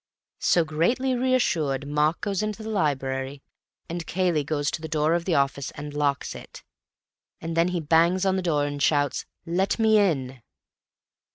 "So, 0.39 0.65
greatly 0.65 1.13
reassured, 1.13 1.85
Mark 1.87 2.21
goes 2.21 2.41
into 2.41 2.63
the 2.63 2.69
library. 2.71 3.43
And 3.87 4.07
Cayley 4.07 4.43
goes 4.43 4.71
to 4.71 4.81
the 4.81 4.87
door 4.87 5.13
of 5.13 5.25
the 5.25 5.35
office.... 5.35 5.69
and 5.75 5.93
locks 5.93 6.33
it. 6.33 6.63
And 7.39 7.55
then 7.55 7.67
he 7.67 7.79
bangs 7.81 8.25
on 8.25 8.35
the 8.35 8.41
door 8.41 8.65
and 8.65 8.81
shouts, 8.81 9.27
'Let 9.45 9.77
me 9.77 9.99
in! 9.99 10.41